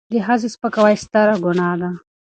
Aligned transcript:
د 0.11 0.13
ښځې 0.25 0.47
سپکاوی 0.53 0.95
ستره 1.03 1.35
ګناه 1.43 1.75
ده. 1.81 1.89